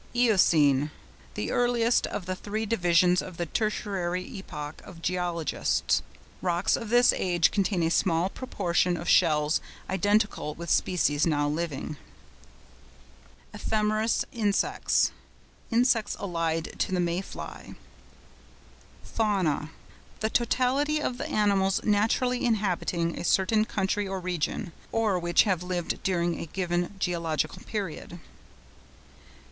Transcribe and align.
EOCENE.—The 0.15 1.51
earliest 1.51 2.07
of 2.07 2.25
the 2.25 2.35
three 2.35 2.65
divisions 2.65 3.21
of 3.21 3.37
the 3.37 3.45
Tertiary 3.45 4.23
epoch 4.37 4.81
of 4.83 4.99
geologists. 5.03 6.01
Rocks 6.41 6.75
of 6.75 6.89
this 6.89 7.13
age 7.13 7.51
contain 7.51 7.83
a 7.83 7.91
small 7.91 8.27
proportion 8.27 8.97
of 8.97 9.07
shells 9.07 9.61
identical 9.91 10.55
with 10.55 10.71
species 10.71 11.27
now 11.27 11.47
living. 11.47 11.97
EPHEMEROUS 13.53 14.25
INSECTS.—Insects 14.31 16.15
allied 16.19 16.79
to 16.79 16.91
the 16.91 16.99
May 16.99 17.21
fly. 17.21 17.75
FAUNA.—The 19.03 20.31
totality 20.31 20.99
of 20.99 21.19
the 21.19 21.27
animals 21.27 21.79
naturally 21.83 22.43
inhabiting 22.43 23.19
a 23.19 23.23
certain 23.23 23.65
country 23.65 24.07
or 24.07 24.19
region, 24.19 24.71
or 24.91 25.19
which 25.19 25.43
have 25.43 25.61
lived 25.61 26.01
during 26.01 26.39
a 26.39 26.47
given 26.47 26.95
geological 26.97 27.61
period. 27.67 28.17